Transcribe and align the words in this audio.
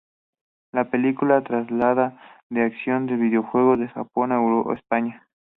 La 0.71 0.89
película 0.89 1.43
traslada 1.43 2.17
la 2.49 2.65
acción 2.65 3.05
del 3.05 3.17
videojuego 3.19 3.77
de 3.77 3.87
Japón 3.89 4.31
a 4.31 4.73
España. 4.73 5.27